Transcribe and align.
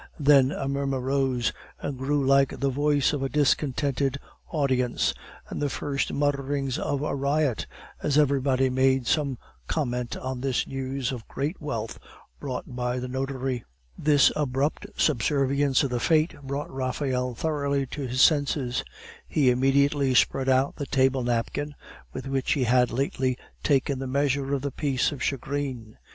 Then 0.19 0.51
a 0.51 0.67
murmur 0.67 0.99
rose, 0.99 1.53
and 1.79 1.95
grew 1.95 2.25
like 2.25 2.59
the 2.59 2.71
voice 2.71 3.13
of 3.13 3.21
a 3.21 3.29
discontented 3.29 4.17
audience, 4.49 5.13
or 5.51 5.57
the 5.57 5.69
first 5.69 6.11
mutterings 6.11 6.79
of 6.79 7.03
a 7.03 7.13
riot, 7.13 7.67
as 8.01 8.17
everybody 8.17 8.67
made 8.67 9.05
some 9.05 9.37
comment 9.67 10.17
on 10.17 10.41
this 10.41 10.65
news 10.65 11.11
of 11.11 11.27
great 11.27 11.61
wealth 11.61 11.99
brought 12.39 12.75
by 12.75 12.97
the 12.97 13.07
notary. 13.07 13.63
This 13.95 14.31
abrupt 14.35 14.87
subservience 14.97 15.83
of 15.83 16.01
fate 16.01 16.33
brought 16.41 16.73
Raphael 16.73 17.35
thoroughly 17.35 17.85
to 17.85 18.07
his 18.07 18.21
senses. 18.23 18.83
He 19.27 19.51
immediately 19.51 20.15
spread 20.15 20.49
out 20.49 20.77
the 20.77 20.87
table 20.87 21.21
napkin 21.21 21.75
with 22.11 22.25
which 22.25 22.53
he 22.53 22.63
had 22.63 22.89
lately 22.89 23.37
taken 23.61 23.99
the 23.99 24.07
measure 24.07 24.55
of 24.55 24.63
the 24.63 24.71
piece 24.71 25.11
of 25.11 25.21
shagreen. 25.21 25.99